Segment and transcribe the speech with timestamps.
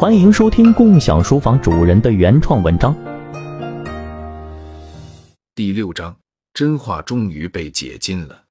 [0.00, 2.96] 欢迎收听共享书房主人的原创文章。
[5.54, 6.18] 第六章，
[6.54, 8.44] 真话终于被解禁了。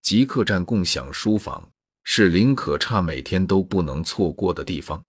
[0.00, 1.68] 极客站共享书房
[2.04, 5.04] 是林可差每天都不能错过的地方。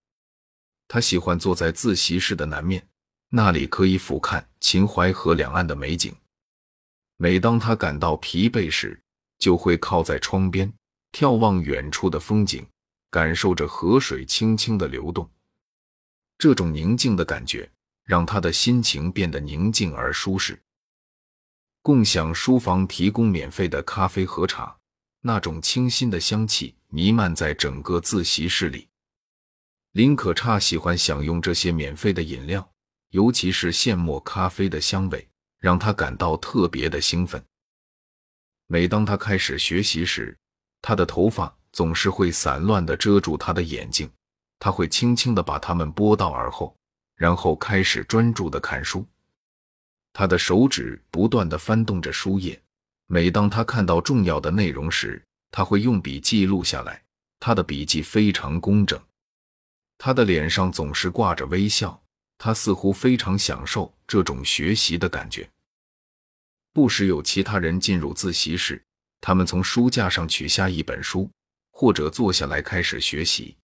[0.89, 2.85] 他喜欢坐在自习室的南面，
[3.29, 6.13] 那里可以俯瞰秦淮河两岸的美景。
[7.15, 9.01] 每当他感到疲惫时，
[9.39, 10.69] 就会靠在窗边，
[11.13, 12.61] 眺望远处的风景。
[13.13, 15.29] 感受着河水轻轻的流动，
[16.35, 17.71] 这种宁静的感觉
[18.03, 20.59] 让他的心情变得宁静而舒适。
[21.83, 24.75] 共享书房提供免费的咖啡和茶，
[25.21, 28.89] 那种清新的香气弥漫在整个自习室里。
[29.91, 32.67] 林可差喜欢享用这些免费的饮料，
[33.09, 37.45] 尤其是现磨咖啡的香味，让他感到特别的兴奋。
[38.65, 40.35] 每当他开始学习时，
[40.81, 41.55] 他的头发。
[41.73, 44.09] 总是会散乱地遮住他的眼睛，
[44.59, 46.73] 他会轻轻地把它们拨到耳后，
[47.17, 49.05] 然后开始专注地看书。
[50.13, 52.61] 他的手指不断地翻动着书页，
[53.07, 57.03] 每当他看到重要的内容时，他会用笔记录下来。
[57.39, 58.97] 他的笔记非常工整，
[59.97, 62.01] 他的脸上总是挂着微笑，
[62.37, 65.49] 他似乎非常享受这种学习的感觉。
[66.71, 68.81] 不时有其他人进入自习室，
[69.19, 71.29] 他们从书架上取下一本书。
[71.75, 73.57] 或者坐下来开始学习，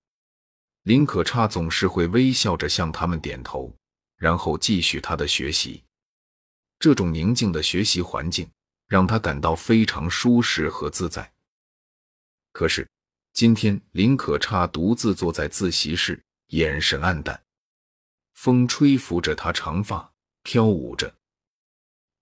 [0.82, 3.72] 林可差总是会微笑着向他们点头，
[4.18, 5.84] 然后继续他的学习。
[6.80, 8.50] 这种宁静的学习环境
[8.88, 11.32] 让他感到非常舒适和自在。
[12.52, 12.90] 可是
[13.32, 17.40] 今天，林可差独自坐在自习室，眼神黯淡，
[18.34, 21.14] 风吹拂着他长发，飘舞着。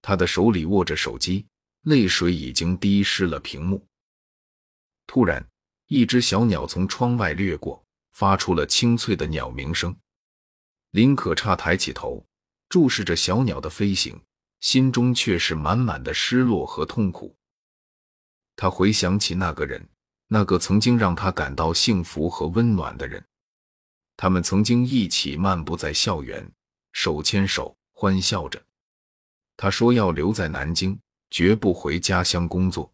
[0.02, 1.46] 他的手里握着手机，
[1.84, 3.88] 泪水已经滴湿了屏幕。
[5.08, 5.44] 突然。
[5.88, 9.96] 一只小鸟从窗外掠过，发出了清脆的鸟鸣声。
[10.92, 12.26] 林可差抬起头，
[12.70, 14.20] 注视着小鸟的飞行，
[14.60, 17.36] 心中却是满满的失落和痛苦。
[18.56, 19.88] 他回想起那个人，
[20.28, 23.24] 那个曾经让他感到幸福和温暖的人。
[24.18, 26.52] 他们曾经一起漫步在校园，
[26.92, 28.62] 手牵手，欢笑着。
[29.56, 31.00] 他说要留在南京，
[31.30, 32.92] 绝不回家乡工作。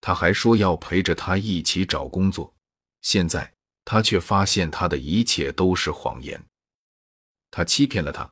[0.00, 2.54] 他还说要陪着他一起找工作，
[3.02, 3.52] 现在
[3.84, 6.40] 他却发现他的一切都是谎言，
[7.50, 8.28] 他欺骗了他。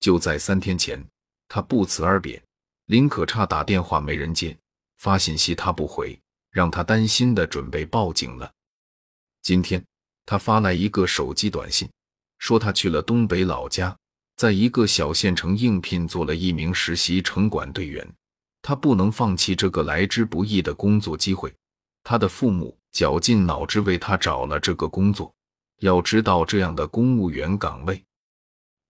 [0.00, 1.04] 就在三天前，
[1.48, 2.40] 他不辞而别，
[2.86, 4.56] 林可差打电话没人接，
[4.98, 6.16] 发信息他不回，
[6.50, 8.52] 让他担心的准备报警了。
[9.42, 9.84] 今天
[10.24, 11.90] 他发来一个手机短信，
[12.38, 13.96] 说他去了东北老家，
[14.36, 18.08] 在一个小县城应聘做了一名实习城管队员。
[18.62, 21.54] 他不能放弃这个来之不易的工作机会。
[22.02, 25.34] 他的父母绞尽脑汁为他找了这个工作。
[25.80, 28.04] 要知道，这样的公务员岗位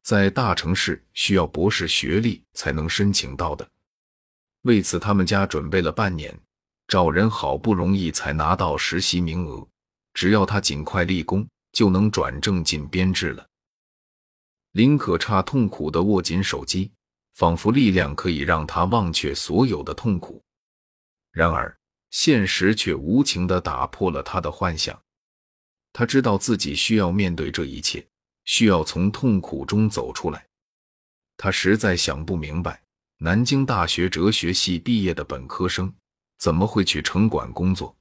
[0.03, 3.69] 在大城市需要博士学历才能申请到的。
[4.63, 6.35] 为此，他们家准备了半年，
[6.87, 9.67] 找人好不容易才拿到实习名额。
[10.15, 13.47] 只要他尽快立功，就能转正进编制了。
[14.73, 16.91] 林可差痛苦地握紧手机。
[17.39, 20.43] 仿佛力量可以让他忘却所有的痛苦，
[21.31, 21.79] 然而
[22.11, 25.01] 现实却无情地打破了他的幻想。
[25.93, 28.05] 他知道自己需要面对这一切，
[28.45, 30.45] 需要从痛苦中走出来。
[31.37, 32.83] 他实在想不明白，
[33.19, 35.95] 南京大学哲学系毕业的本科生
[36.39, 37.97] 怎么会去城管工作？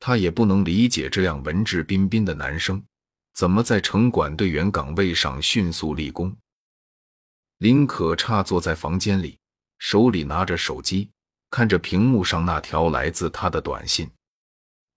[0.00, 2.84] 他也不能理解这样文质彬彬的男生
[3.32, 6.36] 怎么在城管队员岗位上迅速立功。
[7.58, 9.38] 林可差坐在房间里，
[9.78, 11.10] 手里拿着手机，
[11.50, 14.10] 看着屏幕上那条来自他的短信。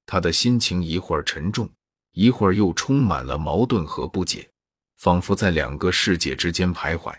[0.06, 1.70] 他的心情一会儿沉重，
[2.14, 4.50] 一会儿又充满了矛盾和不解，
[4.98, 7.16] 仿佛在两个世界之间徘徊。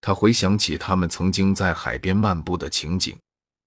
[0.00, 3.16] 他回想起他们曾经在海边漫步的情景，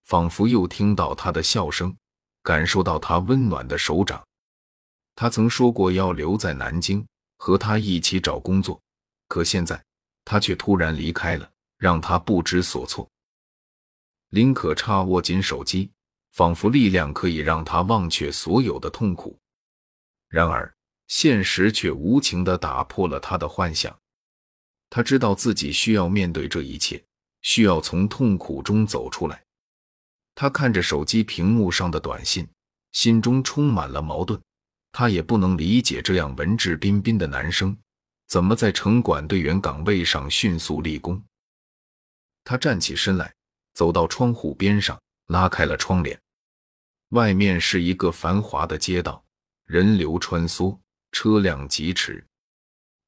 [0.06, 1.96] 仿佛又听到他的笑声，
[2.42, 4.26] 感受到他温暖的手掌。
[5.16, 7.06] 他曾说过要留在南京
[7.38, 8.82] 和他一起找工作，
[9.28, 9.82] 可现在。
[10.26, 13.10] 他却突然离开了，让他不知所措。
[14.30, 15.90] 林可差握紧手机，
[16.34, 19.40] 仿佛力量可以让他忘却所有的痛苦。
[20.28, 20.76] 然而，
[21.08, 23.98] 现实却无情地打破了他的幻想。
[24.90, 27.02] 他知道自己需要面对这一切，
[27.42, 29.44] 需要从痛苦中走出来。
[30.34, 32.48] 他看着手机屏幕上的短信，
[32.92, 34.42] 心中充满了矛盾。
[34.92, 37.78] 他也不能理解这样文质彬彬的男生。
[38.28, 41.24] 怎么在城管队员岗位上迅速立功？
[42.44, 43.34] 他站起身来，
[43.74, 46.20] 走到窗户边上，拉开了窗帘。
[47.10, 49.24] 外面是一个繁华的街道，
[49.66, 50.78] 人流穿梭，
[51.12, 52.26] 车辆疾驰。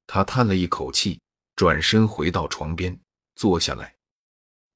[0.05, 1.19] 他叹了一口气，
[1.55, 2.97] 转身回到床边
[3.35, 3.95] 坐下来。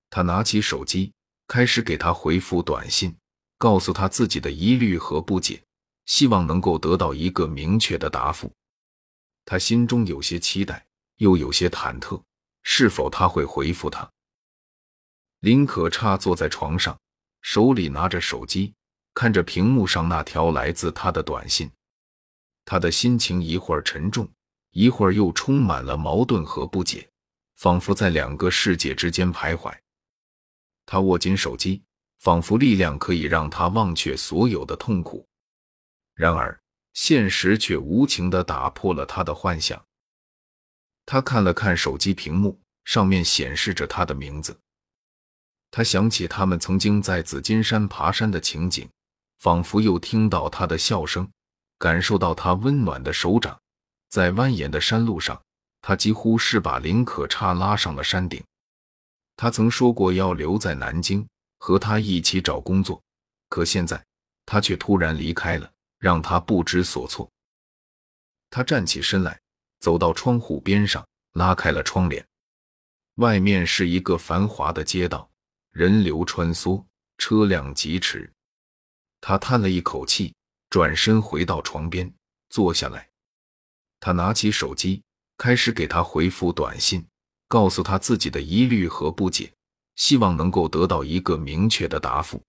[0.09, 1.13] 他拿起手机，
[1.47, 3.15] 开始给他回复短信，
[3.57, 5.63] 告诉他自己的疑虑和不解，
[6.05, 8.51] 希望能够得到一个明确的答复。
[9.45, 10.85] 他心中有些期待，
[11.17, 12.21] 又有些忐忑，
[12.63, 14.09] 是否他会回复他？
[15.39, 16.99] 林可差坐在床上，
[17.41, 18.73] 手里拿着手机，
[19.13, 21.71] 看着屏幕上那条来自他的短信，
[22.65, 24.29] 他的心情一会儿沉重。
[24.73, 27.09] 一会儿又充满了矛盾和不解，
[27.57, 29.77] 仿佛在两个世界之间徘徊。
[30.85, 31.83] 他握紧手机，
[32.19, 35.27] 仿佛力量可以让他忘却所有的痛苦。
[36.13, 36.57] 然而，
[36.93, 39.83] 现实却无情的打破了他的幻想。
[41.05, 44.57] 他看了看手机屏幕，上面显示着他的名字。
[45.69, 48.89] 他想起他们曾经在紫金山爬山的情景，
[49.39, 51.29] 仿佛又听到他的笑声，
[51.79, 53.57] 感受到他温暖的手掌。
[54.09, 55.41] 在蜿蜒的山路上，
[55.81, 58.43] 他几乎是把林可差拉上了山顶。
[59.37, 61.25] 他曾说过要留在南京
[61.57, 63.01] 和他一起找工作，
[63.47, 64.03] 可现在
[64.45, 65.70] 他却突然离开了，
[66.01, 67.31] 让他不知所措。
[68.49, 69.39] 他站起身来，
[69.79, 72.27] 走到窗户边上，拉开了窗帘。
[73.15, 75.29] 外面是一个繁华的街道，
[75.69, 76.83] 人流穿梭，
[77.19, 78.33] 车辆疾驰。
[79.21, 80.33] 他叹了一口气，
[80.71, 82.11] 转身回到床边，
[82.49, 83.07] 坐下来。
[83.99, 85.03] 他拿起手机，
[85.37, 87.05] 开始给他回复短信，
[87.47, 89.53] 告诉他自己的疑虑和不解，
[89.95, 92.43] 希望能够得到一个明确的答复。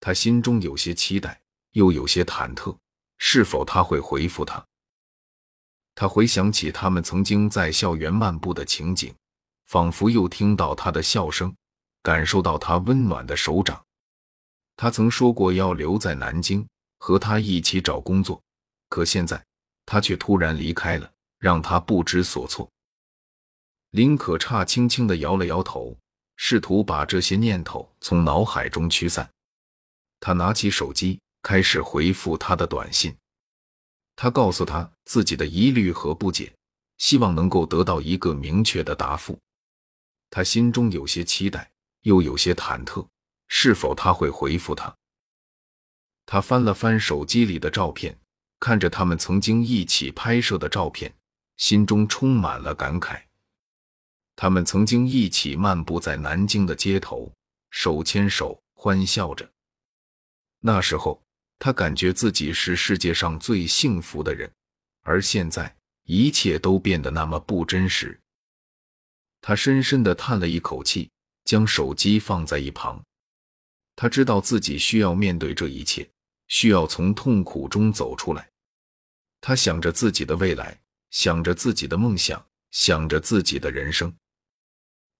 [0.00, 1.40] 他心中有些期待，
[1.76, 2.74] 又有些忐忑，
[3.18, 4.64] 是否他会回复他？
[5.94, 9.14] 他回想起他们曾经在校园漫步的情景，
[9.66, 11.54] 仿佛又听到他的笑声，
[12.02, 13.84] 感受到他温暖的手掌。
[14.74, 16.66] 他曾说过要留在南京
[16.98, 18.42] 和他一起找工作，
[18.88, 19.44] 可现在。
[19.84, 22.68] 他却突然离开了，让他不知所措。
[23.90, 25.96] 林可差轻轻的摇了摇头，
[26.36, 29.30] 试图把这些念头从脑海中驱散。
[30.18, 33.16] 他拿起手机，开始回复他的短信。
[34.16, 36.52] 他告诉他自己的疑虑和不解，
[36.98, 39.38] 希望能够得到一个明确的答复。
[40.28, 41.70] 他心中有些期待，
[42.00, 43.06] 又有些忐忑，
[43.46, 44.92] 是否他会回复他？
[46.24, 48.18] 他翻了翻手机里的照片。
[48.58, 51.14] 看着他们曾经一起拍摄的照片，
[51.58, 53.22] 心中充满了感慨。
[54.34, 57.30] 他们曾经一起漫步在南京的街头，
[57.70, 59.48] 手牵手，欢笑着。
[60.60, 61.22] 那时候，
[61.58, 64.50] 他感觉自己是世界上最幸福的人，
[65.02, 68.20] 而现在，一切都变得那么不真实。
[69.40, 71.10] 他深深的叹了一口气，
[71.44, 73.02] 将手机放在一旁。
[73.94, 76.08] 他知道自己需要面对这一切。
[76.48, 78.48] 需要从痛苦中走出来。
[79.40, 80.80] 他想着自己的未来，
[81.10, 84.14] 想着自己的梦想，想着自己的人生。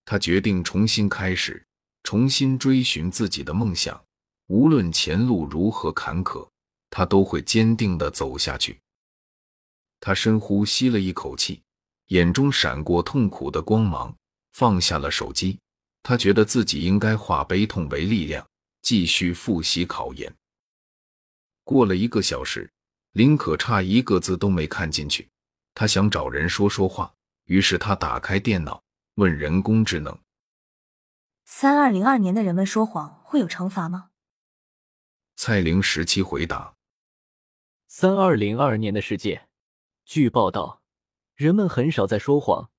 [0.04, 1.66] 他决定重新开始，
[2.04, 4.05] 重新追寻自己的梦想。
[4.48, 6.48] 无论前路如何坎坷，
[6.90, 8.80] 他都会坚定的走下去。
[9.98, 11.62] 他深呼吸了一口气，
[12.08, 14.14] 眼中闪过痛苦的光芒，
[14.52, 15.58] 放下了手机。
[16.02, 18.46] 他觉得自己应该化悲痛为力量，
[18.82, 20.32] 继续复习考研。
[21.64, 22.70] 过了一个小时，
[23.12, 25.28] 林可差一个字都没看进去。
[25.74, 27.12] 他想找人说说话，
[27.46, 28.80] 于是他打开电脑，
[29.16, 30.16] 问人工智能
[31.44, 34.10] ：“三二零二年的人们说谎会有惩罚吗？”
[35.38, 36.76] 蔡玲十七回答
[37.86, 39.48] ：“三二零二年的世界，
[40.06, 40.82] 据报道，
[41.34, 42.70] 人们很少在说谎，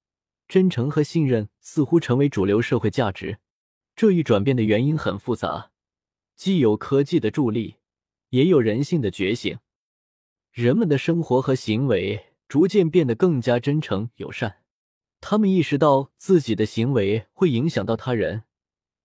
[0.48, 3.38] 真诚和信任似乎成为主流社会价值。
[3.96, 5.72] 这一转变的原因很复杂，
[6.36, 7.76] 既有科技的助力。”
[8.32, 9.60] 也有人性的觉醒，
[10.52, 14.64] 人们的生活和行为逐渐变得更加真诚友善。
[15.22, 18.44] 他们意识到自己的行为会影响到他人，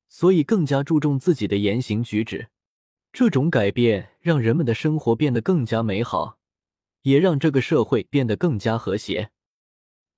[0.08, 2.48] 所以更加注重自己的言行举止。
[3.12, 6.38] 这种改变让人们的生活变得更加美好，
[7.02, 9.30] 也让这个社会变得更加和谐。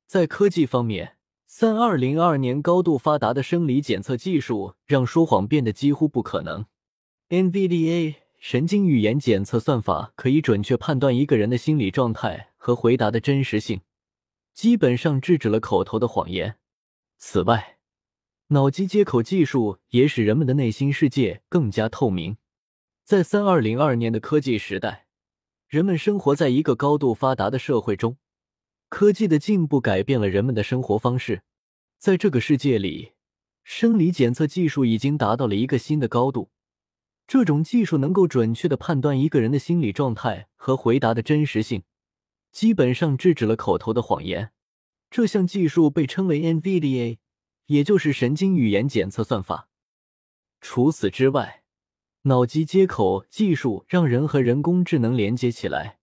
[0.06, 6.66] 在科技方面，三二零二年高度发达的生理检测技术让说谎变得几乎不可能。
[7.28, 8.16] NVDA。
[8.38, 13.80] 神经语言检测算法可以准确判断一个人的心理状态和回答的真实性，
[14.52, 16.58] 基本上制止了口头的谎言。
[17.16, 17.78] 此外，
[18.48, 22.36] 脑机接口技术也使人们的内心世界更加透明。
[23.04, 25.06] 在三二零二年的科技时代，
[25.68, 28.16] 人们生活在一个高度发达的社会中，
[28.88, 31.42] 科技的进步改变了人们的生活方式。
[31.98, 33.12] 在这个世界里，
[33.62, 36.50] 生理检测技术已经达到了一个新的高度。
[37.26, 41.82] 这种技术能够准确的判断一个人的心理状态和回答的真实性，
[42.52, 44.52] 基本上制止了口头的谎言。
[45.10, 47.18] 这项技术被称为 NVDA，
[47.66, 49.68] 也就是神经语言检测算法。
[50.62, 51.63] 除此之外，
[52.26, 55.98] 脑机接口技术让人和人工智能连接起来，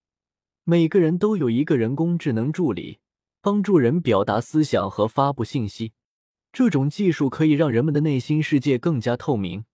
[0.63, 2.99] 每个人都有一个人工智能助理，
[3.41, 5.93] 帮助人表达思想和发布信息。
[6.53, 9.65] 这种技术可以让人们的内心世界更加透明，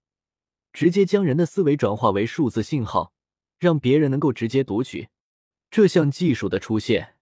[0.71, 3.11] 直接将人的思维转化为数字信号，
[3.59, 5.09] 让别人能够直接读取。
[5.69, 7.15] 这项技术的出现，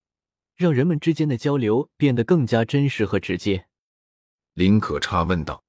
[0.55, 3.65] 让人们之间的交流变得更加真实和直接。
[4.53, 5.63] 林可差问道：“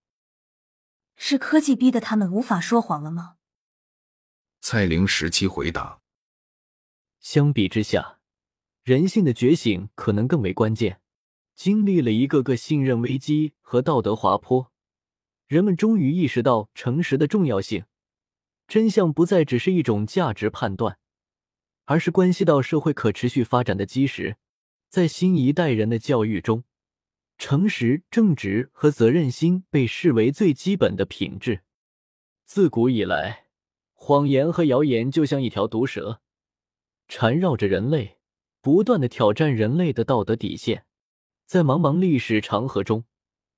[1.16, 3.35] 是科技逼得他们无法说谎了吗？”
[4.60, 6.00] 蔡玲时期回答
[7.20, 8.18] ：“相比之下，
[8.82, 11.00] 人性的觉醒可能更为关键。”
[11.56, 14.70] 经历了一个个信任危机和道德滑坡，
[15.46, 17.86] 人们终于意识到诚实的重要性。
[18.68, 20.98] 真相不再只是一种价值判断，
[21.86, 24.36] 而是关系到社会可持续发展的基石。
[24.90, 26.64] 在新一代人的教育中，
[27.38, 31.62] 诚实、正直和责任心被视为最基本的品质。
[32.44, 33.45] 自古以来，
[34.06, 36.20] 谎言和谣言就像一条毒蛇，
[37.08, 38.18] 缠绕着人类，
[38.60, 40.86] 不断的挑战人类的道德底线。
[41.44, 43.02] 在茫茫历史长河中，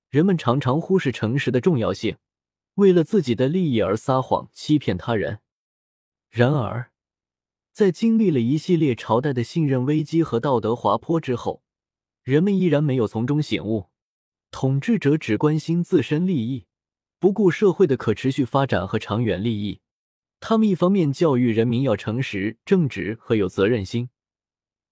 [0.09, 2.17] 人们常常忽视诚实的重要性，
[2.77, 5.41] 为了自己的利益而撒谎、欺骗他人。
[6.31, 6.93] 然而，
[7.75, 11.63] 在经历了一系列朝代的信任危机和道德滑坡之后，
[12.23, 13.89] 人们依然没有从中醒悟。
[14.51, 16.65] 统治者只关心自身利益，
[17.19, 19.83] 不顾社会的可持续发展和长远利益。
[20.41, 24.11] 他们一方面教育人民要诚实、正直和有责任心，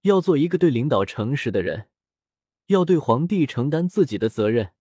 [0.02, 1.88] 要做一个对领导诚实的人。
[2.66, 4.72] 要对皇帝承担自己的责任，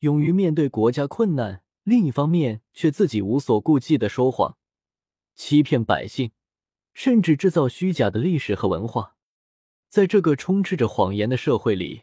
[0.00, 4.58] 勇于面对国家困难；另一方面，却自己无所顾忌的说谎，
[5.34, 6.32] 欺骗百姓，
[6.92, 9.16] 甚至制造虚假的历史和文化。
[9.88, 12.02] 在这个充斥着谎言的社会里，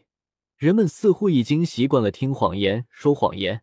[0.56, 3.62] 人们似乎已经习惯了听谎言、说谎言，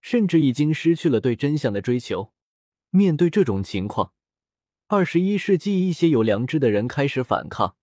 [0.00, 2.32] 甚至已经失去了对真相的追求。
[2.90, 4.12] 面对这种情况，
[4.86, 7.76] 二十一世纪一些有良知的人开始反抗，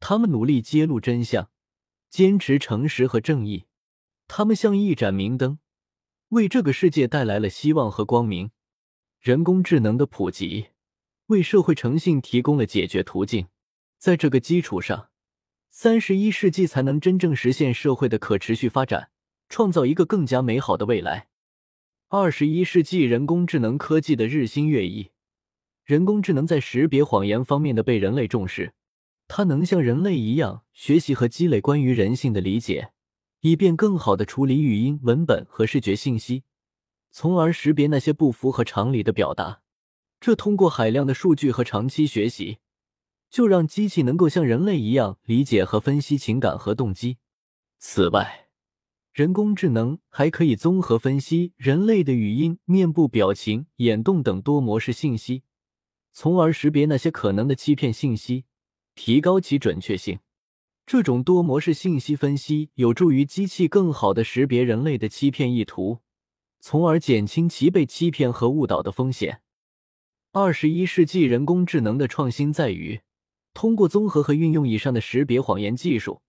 [0.00, 1.50] 他们努力揭露真相。
[2.10, 3.64] 坚持诚实和正义，
[4.28, 5.58] 他们像一盏明灯，
[6.28, 8.52] 为这个世界带来了希望和光明。
[9.18, 10.68] 人工智能的普及，
[11.26, 13.48] 为社会诚信提供了解决途径。
[13.98, 15.10] 在这个基础上，
[15.70, 19.10] 三十一世纪才能真正实现社会的可持续发展，
[19.48, 21.26] 创造一个更加美好的未来。
[22.16, 25.10] 二十一世纪人工智能科技的日新月异，
[25.84, 28.72] 人工智能在识别谎言方面的被人类重视。
[29.26, 32.92] 它能像人类一样学习和积累关于人性的理解，
[33.40, 36.44] 以便更好的处理语音、文本和视觉信息，
[37.10, 39.62] 从而识别那些不符合常理的表达。
[40.20, 42.58] 这通过海量的数据和长期学习，
[43.28, 47.18] 就让机器能够像人类一样理解和分析情感和动机。
[47.80, 48.43] 此外，
[49.14, 55.44] 人工智能还可以综合分析人类的语音、面部表情、眼动等多模式信息，
[56.12, 58.46] 从而识别那些可能的欺骗信息。
[58.96, 60.18] 提高其准确性，
[60.84, 66.00] 这种多模式信息分析有助于机器更好的识别人类的欺骗意图，
[66.58, 69.42] 从而减轻其被欺骗和误导的风险。
[70.32, 73.02] 二十一世纪人工智能的创新在于，
[73.52, 76.20] 通过综合和运用以上的识别谎言技术，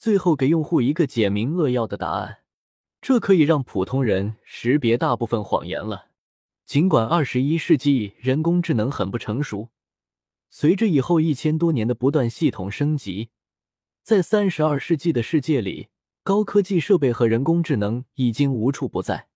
[0.00, 2.38] 最后给用户一个简明扼要的答案。
[3.02, 6.08] 这可以让普通人识别大部分谎言了。
[6.64, 9.68] 尽管二十一世纪人工智能很不成熟。
[10.48, 13.28] 随着以后一千多年的不断系统升级，
[14.02, 15.88] 在三十二世纪的世界里，
[16.22, 19.28] 高科技设备和人工智能已经无处不在。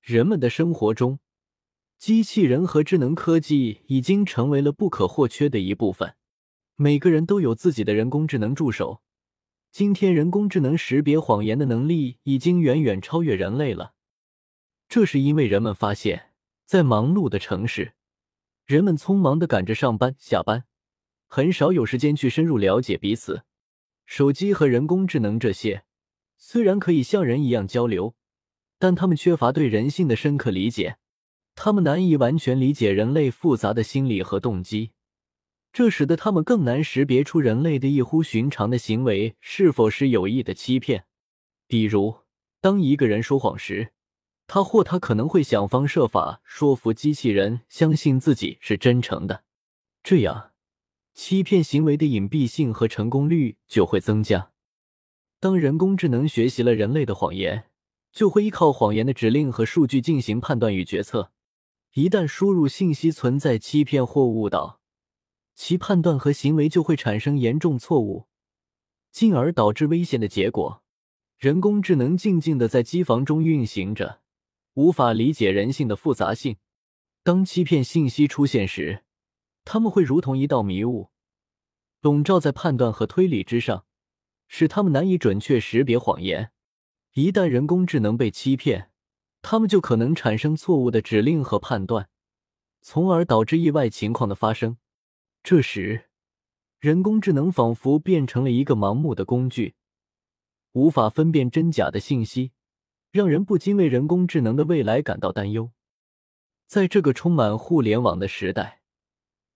[0.00, 1.18] 人们的生活中，
[1.98, 6.14] 机器人和智能科技已经成为了不可或缺的一部分。
[6.74, 9.02] 每个人都有自己的人工智能助手。
[9.78, 13.92] 今天，人工智能识别谎言的能力已经远远超越人类了。
[14.88, 16.30] 这是因为人们发现，
[16.64, 17.92] 在忙碌的城市。
[18.64, 20.64] 人们匆忙的赶着上班、下班，
[21.26, 23.42] 很少有时间去深入了解彼此。
[24.06, 25.84] 手机和人工智能这些
[26.38, 28.14] 虽然可以像人一样交流，
[28.78, 30.96] 但他们缺乏对人性的深刻理解，
[31.54, 34.92] 他们难以完全理解人类复杂的心理和动机，
[35.76, 41.04] 这使得他们更难识别出人类的异乎寻常的行为是否是有意的欺骗。
[41.66, 42.20] 比如，
[42.62, 43.92] 当一个人说谎时。
[44.46, 49.44] 他或他可能会想方设法说服机器人相信自己是真诚的，
[50.02, 50.52] 这样
[51.12, 54.52] 欺骗行为的隐蔽性和成功率就会增加。
[55.38, 57.64] 当人工智能学习了人类的谎言，
[58.10, 61.32] 就会依靠谎言的指令和数据进行判断与决策。
[61.92, 64.80] 一旦输入信息存在欺骗或误导，
[65.56, 68.26] 其判断和行为就会产生严重错误，
[69.10, 70.82] 进而导致危险的结果。
[71.38, 74.20] 人工智能静静的在机房中运行着，
[74.74, 76.56] 无法理解人性的复杂性。
[77.22, 79.04] 当欺骗信息出现时，
[79.64, 81.10] 他们会如同一道迷雾，
[82.00, 83.84] 笼罩在判断和推理之上，
[84.46, 86.52] 使他们难以准确识别谎言。
[87.14, 88.90] 一旦人工智能被欺骗，
[89.40, 92.08] 他们就可能产生错误的指令和判断，
[92.82, 94.76] 从而导致意外情况的发生。
[95.48, 96.06] 这时，
[96.80, 99.76] 人工智能仿佛变成了一个盲目的工具。
[100.72, 102.50] 无法分辨真假的信息，
[103.12, 105.70] 让人不禁为人工智能的未来感到担忧。
[106.66, 108.80] 在这个充满互联网的时代，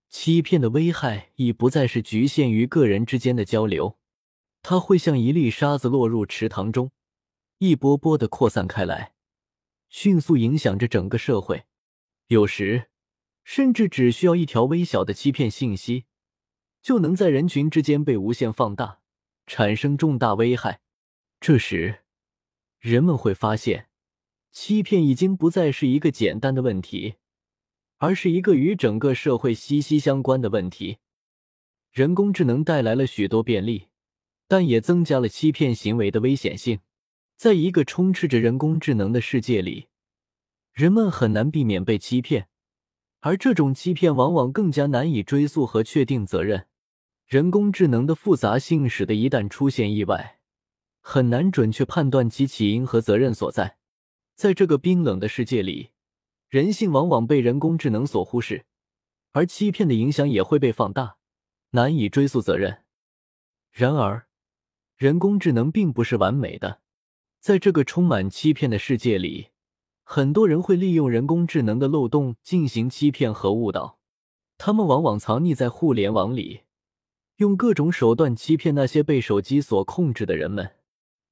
[0.09, 3.99] 欺骗的危害已不再是局限于个人之间的交流，
[4.63, 6.93] 它会像一粒沙子落入池塘中，
[7.59, 9.15] 一波波的扩散开来，
[9.89, 11.65] 迅速影响着整个社会。
[12.29, 12.91] 有时，
[13.43, 16.05] 甚至只需要一条微小的欺骗信息，
[16.81, 19.01] 就能在人群之间被无限放大，
[19.47, 20.81] 产生重大危害。
[21.41, 22.01] 这时，
[22.79, 23.89] 人们会发现，
[24.53, 27.15] 欺骗已经不再是一个简单的问题，
[27.99, 30.99] 而是一个与整个社会息息相关的问题。
[31.93, 33.89] 人工智能带来了许多便利，
[34.47, 36.81] 但也增加了欺骗行为的危险性。
[37.37, 39.89] 在一个充斥着人工智能的世界里，
[40.73, 42.49] 人们很难避免被欺骗，
[43.21, 46.67] 而这种欺骗往往更加难以追溯和确定责任。
[47.27, 50.41] 人工智能的复杂性使得一旦出现意外，
[51.01, 53.77] 很难准确判断其起因和责任所在。
[54.35, 55.91] 在这个冰冷的世界里，
[56.49, 58.65] 人性往往被人工智能所忽视，
[59.33, 61.19] 而欺骗的影响也会被放大，
[61.71, 62.85] 难以追溯责任。
[63.71, 64.27] 然而，
[64.97, 66.81] 人工智能并不是完美的，
[67.39, 69.51] 在这个充满欺骗的世界里，
[70.13, 74.01] 很多人会利用人工智能的漏洞进行欺骗和误导。
[74.59, 76.63] 他们往往藏匿在互联网里，
[77.37, 80.73] 用各种手段欺骗那些被手机所控制的人们。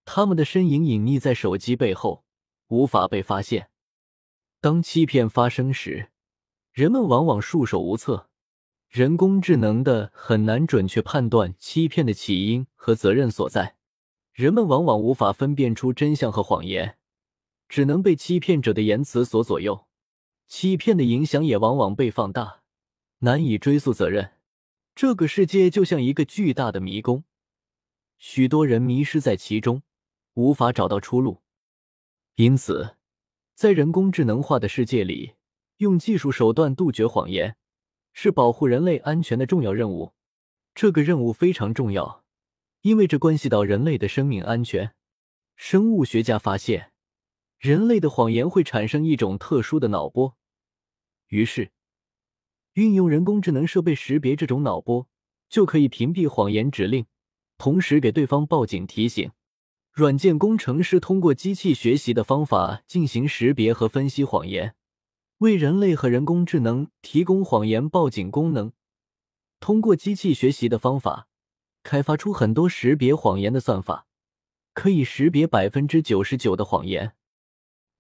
[0.05, 2.23] 他们的身影隐匿在手机背后，
[2.69, 3.71] 无法被发现。
[4.61, 6.11] 当欺骗发生时，
[6.71, 8.29] 人们往往束手无策。
[8.89, 13.75] 人工智能的很难准确判断欺骗的起因和责任所在，
[14.33, 16.97] 人们往往无法分辨出真相和谎言，
[17.69, 19.87] 只能被欺骗者的言辞所左右。
[20.47, 22.63] 欺骗的影响也往往被放大，
[23.19, 24.33] 难以追溯责任。
[24.95, 27.25] 这个世界就像一个巨大的迷宫，
[28.17, 29.83] 许多人迷失在其中。
[30.35, 31.43] 无法找到出路，
[32.37, 32.95] 因此，
[33.57, 35.35] 在人工智能化的世界里，
[35.79, 37.57] 用技术手段杜绝谎言，
[38.13, 40.15] 是保护人类安全的重要任务。
[40.77, 42.23] 这个任务非常重要，
[42.83, 44.95] 因为这关系到人类的生命安全。
[45.57, 46.93] 生物学家发现，
[47.59, 50.37] 人类的谎言会产生一种特殊的脑波，
[51.27, 51.73] 于是，
[52.75, 55.09] 运用人工智能设备识别这种脑波，
[55.49, 57.07] 就可以屏蔽谎言指令，
[57.57, 59.33] 同时给对方报警提醒。
[59.91, 64.77] 软件工程师通过机器学习的方法进行识别和分析谎言，
[65.39, 68.73] 为人类和人工智能提供谎言报警功能。
[69.59, 71.27] 通过机器学习的方法，
[71.83, 74.07] 开发出很多识别谎言的算法，
[74.73, 77.17] 可以识别百分之九十九的谎言。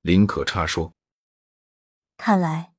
[0.08, 0.94] 林可差说
[2.16, 2.72] ：“看来，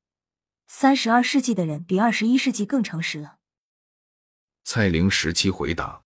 [0.65, 3.37] 三十二世纪的人比二十一世纪更诚实了。”
[4.65, 6.01] 蔡玲时期回答：“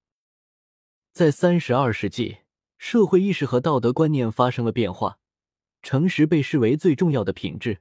[1.13, 2.39] 在三十二世纪。”
[2.77, 5.17] 社会意识和道德观念发生了变化，
[5.81, 7.79] 诚实被视为最重要的品质。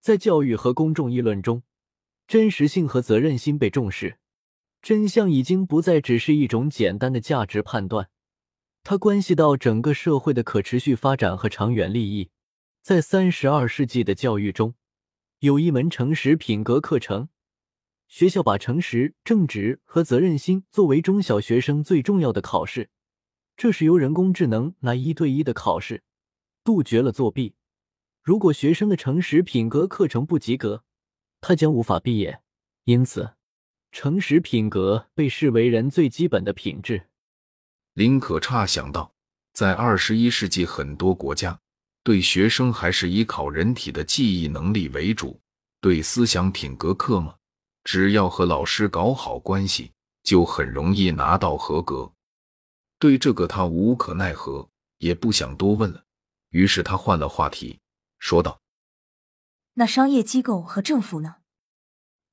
[0.00, 1.62] 在教育和公众议论中，
[2.26, 4.18] 真实性和责任心被重视。
[4.82, 8.10] 真相已经不再只是一种简单的价值判断，
[8.82, 12.30] 它关系到整个社会的可持续发展和长远利益。
[12.82, 14.74] 在三十二世纪的教育中，
[15.40, 17.28] 有一门诚实品格课程，
[18.08, 22.88] 学校把诚实、正直和责任心作为中小学生最重要的考试。
[23.54, 26.02] 这是由人工智能来一对一的考试，
[26.64, 27.54] 杜绝了作弊。
[28.22, 30.82] 如果学生的诚实品格课程不及格，
[31.42, 32.40] 他将无法毕业。
[32.84, 33.34] 因此，
[33.92, 37.08] 诚实品格被视为人最基本的品质。
[37.92, 39.14] 林可差想到，
[39.52, 41.60] 在二十一世纪，很多国家
[42.02, 45.40] 对学生还是以考人体的记忆能力为主，
[45.80, 47.36] 对思想品格课吗？
[47.84, 52.12] 只要和老师搞好关系，就很容易拿到合格。
[52.98, 56.04] 对这个他无可奈何，也不想多问了。
[56.50, 57.80] 于是他换了话题，
[58.18, 58.60] 说道
[59.74, 61.36] ：“那商业机构和政府呢？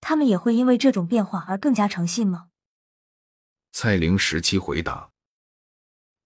[0.01, 2.49] 他们也会因为这种变化而更加诚信吗？”
[3.71, 5.11] 蔡玲时期回答：“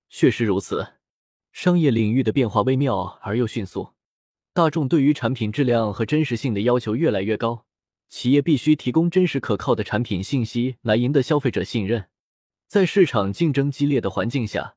[0.09, 1.00] 确实如此。
[1.51, 3.93] 商业领域的变化微妙而又迅速，
[4.53, 7.65] 大众对于产品质量和真实性的要求越来越高，
[8.09, 12.07] 企业必须提供真实可靠的产品信息来赢得消费者信任。”
[12.67, 14.75] 在市场竞争激烈的环境下，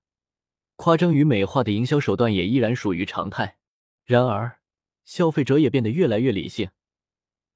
[0.75, 3.59] 夸张与美化的营销手段也依然属于常态。
[4.05, 4.59] 然而，
[5.05, 6.71] 消费者也变得越来越理性，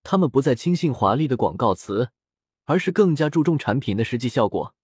[0.05, 2.11] 他们不再轻信华丽的广告词，
[2.67, 4.77] 而是更加注重产品的实际效果。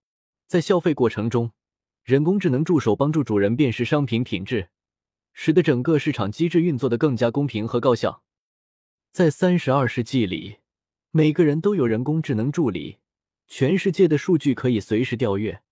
[0.49, 1.53] 在消费过程中，
[2.05, 4.69] 人工智能助手帮助主人辨识商品品质，
[5.33, 8.23] 使得整个市场机制运作的更加公平和高效。
[9.11, 10.59] 在三十二世纪里，
[11.13, 12.99] 每个人都有人工智能助理。
[13.47, 15.63] 全世界的数据可以随时调阅，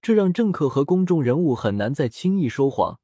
[0.00, 3.00] 这让政客和公众人物很难再轻易说谎，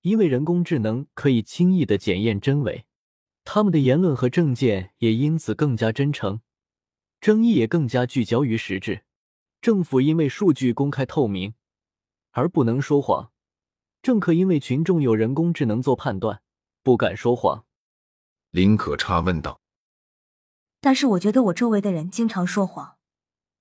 [0.00, 2.84] 因为人工智能可以轻易的检验真伪。
[3.44, 6.40] 他们的言论和政见也因此更加真诚，
[7.20, 9.02] 争议也更加聚焦于实质。
[9.60, 11.54] 政府因为数据公开透明
[12.32, 13.32] 而不能说谎，
[14.02, 16.42] 政客因为群众有人工智能做判断，
[16.82, 17.64] 不敢说谎。
[18.50, 19.60] 林可差问道
[20.80, 22.98] ：“但是我觉得我周围的人经常说谎。”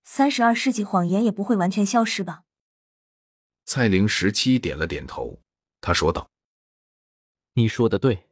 [0.03, 2.43] 三十二世纪谎言也不会完全消失吧？
[3.65, 5.39] 蔡玲十七点了点头，
[5.79, 6.31] 他说道
[7.53, 8.27] ：“你说的对，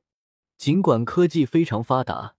[0.58, 2.36] 尽管科技非常发达，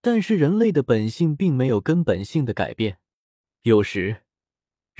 [0.00, 3.00] 但是人类的本性并没有根本性的改变。
[3.62, 4.22] 有时，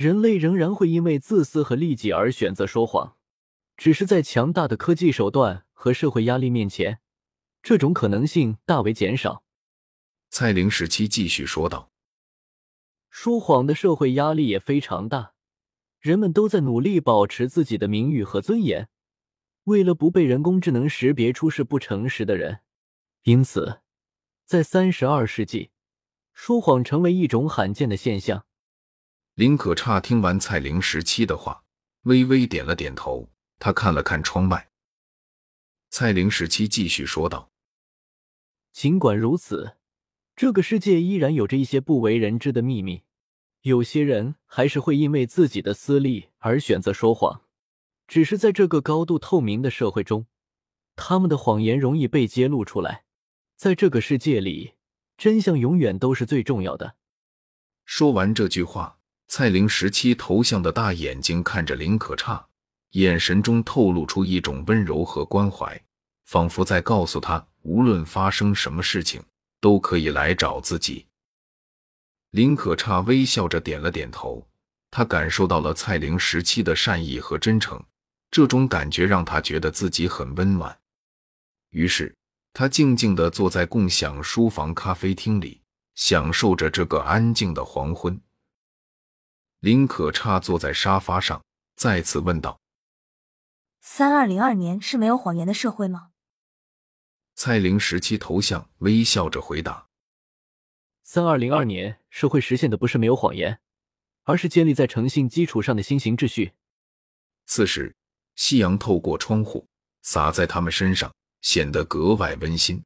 [0.01, 3.17] 人类仍然会因为自私和利己而选择说谎，
[3.77, 7.01] 只是在强大的科技手段和社会压力面前，
[7.61, 9.43] 这种可能性大为减少。”
[10.31, 11.91] 蔡玲时期继续说道。
[13.11, 15.33] 说谎的社会压力也非常大，
[15.99, 18.89] 人们都在努力保持自己的名誉和尊严，
[19.65, 22.61] 为了不被人工智能识别出是不诚实的人，
[23.21, 23.81] 因此，
[24.47, 25.69] 在三十二世纪，
[26.33, 28.47] 说谎成为一种罕见的现象。
[29.35, 31.63] 林可差听完蔡玲十七的话，
[32.03, 34.69] 微微点了点头，他看了看窗外。
[35.89, 37.51] 蔡玲十七继续说道
[38.71, 39.77] ：“尽管如此。”
[40.33, 43.03] 这个世界依然有着一些不为人知的秘密，
[43.61, 47.41] 有些人还是会因为自己的私利而选择说谎。
[48.07, 50.25] 只是在这个高度透明的社会中，
[50.95, 53.03] 他们的谎言容易被揭露出来。
[53.55, 54.73] 在这个世界里，
[55.17, 56.95] 真相永远都是最重要的。
[57.85, 58.99] 说完这句话，
[59.33, 62.45] 蔡玲十七头像的大眼睛看着林可差，
[62.89, 65.81] 眼神中透露出一种温柔和关怀，
[66.25, 69.23] 仿佛在告诉他，无论发生什么事情。
[69.61, 71.05] 都可以来找自己。
[72.31, 74.45] 林可差微笑着点了点头，
[74.89, 77.81] 他感受到了蔡玲十七的善意和真诚，
[78.31, 80.77] 这种感觉让他觉得自己很温暖。
[81.69, 82.13] 于是，
[82.51, 85.61] 他静静地坐在共享书房咖啡厅里，
[85.95, 88.19] 享受着这个安静的黄昏。
[89.61, 91.45] 林可差坐在沙发上，
[91.75, 92.59] 再次问道
[93.79, 96.09] ：“三二零二年是没有谎言的社会吗？”
[97.35, 99.87] 蔡玲时期头像微笑着回答
[101.05, 103.61] ：“三二零二年，社会实现的不是没有谎言，
[104.23, 106.53] 而是建立在诚信基础上的新型秩序。”
[107.45, 107.95] 此时，
[108.35, 109.67] 夕阳透过窗户
[110.01, 112.83] 洒在他们身上，显得格外温馨。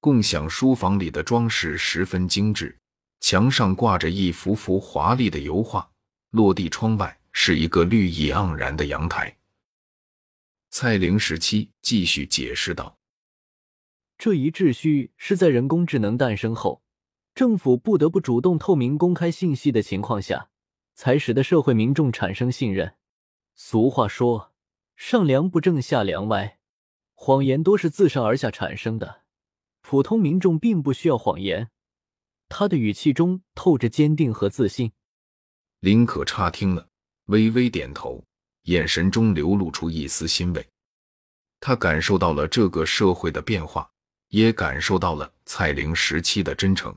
[0.00, 2.76] 共享书房里的装饰十分精致，
[3.20, 5.90] 墙上挂着一幅幅华丽的油画，
[6.30, 9.36] 落地窗外是一个绿意盎然的阳台。
[10.70, 12.98] 蔡玲十七继续解释道。
[14.18, 16.82] 这一秩序是在人工智能诞生后，
[17.34, 20.48] 政府不得不主动透明公开信息的情况下，
[20.94, 22.94] 才使得社会民众产生信任。
[23.54, 24.54] 俗话说
[24.96, 26.58] ：“上梁不正下梁歪”，
[27.14, 29.22] 谎言多是自上而下产生的。
[29.80, 31.70] 普通民众并不需要谎言。
[32.48, 34.92] 他的语气中透着坚定和自信。
[35.80, 36.88] 林可差听了，
[37.26, 38.24] 微微点头，
[38.62, 40.66] 眼神中流露出一丝欣慰。
[41.60, 43.90] 他感受到了这个社会的变化。
[44.28, 46.92] 也感受到了蔡玲时期的真诚。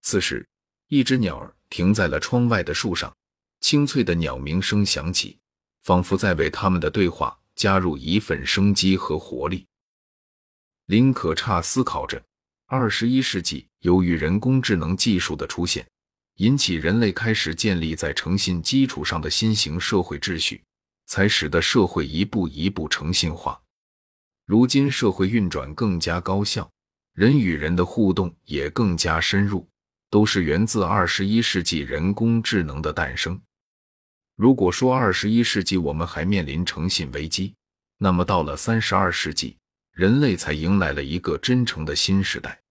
[0.00, 0.44] 此时，
[0.88, 3.16] 一只鸟儿停在了窗外的树上，
[3.60, 5.38] 清脆的鸟鸣声响起，
[5.82, 9.64] 仿佛在为他们的对话加入一份生机和活力。
[10.86, 12.20] 林可差思考着：
[12.66, 15.86] 二十一世纪，由于人工智能技术的出现，
[16.36, 20.62] 引起人类开始建立在诚信基础上的新型社会秩序，
[21.06, 23.60] 才使得社会一步一步诚信化。
[24.46, 26.70] 如今社会运转更加高效，
[27.12, 29.68] 人与人的互动也更加深入，
[30.10, 33.40] 都是源自二十一世纪人工智能的诞生。
[34.36, 37.52] 如果说二十一世纪我们还面临诚信危机，
[37.98, 39.56] 那么到了三十二世纪，
[39.92, 42.61] 人类才迎来了一个真诚的新时代。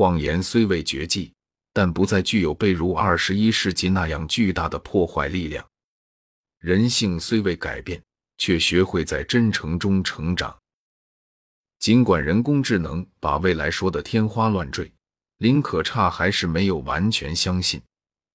[0.00, 1.30] 谎言虽未绝迹，
[1.74, 5.62] 但不再具有被如二十一世纪那样巨大的破坏力量。
[6.58, 8.02] 人性虽未改变，
[8.38, 10.58] 却学会在真诚中成长。
[11.78, 14.90] 尽管人工智能把未来说的天花乱坠，
[15.36, 17.78] 林可差还是没有完全相信，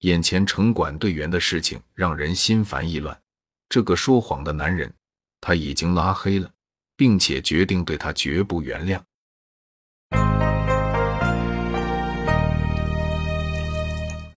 [0.02, 3.20] 眼前城管队员的事情让人心烦意乱。
[3.68, 4.94] 这个说谎的男人，
[5.40, 6.48] 他已经拉黑了，
[6.96, 9.02] 并且决定对他绝不原谅。